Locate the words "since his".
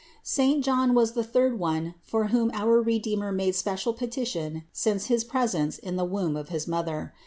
4.73-5.23